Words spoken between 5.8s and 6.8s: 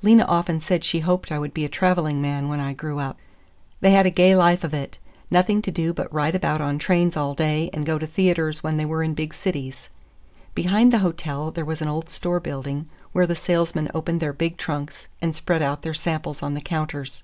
but ride about on